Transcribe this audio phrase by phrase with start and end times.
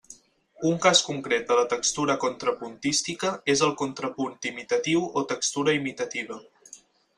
[0.69, 6.43] Un cas concret de la textura contrapuntística és el contrapunt imitatiu o textura imitativa.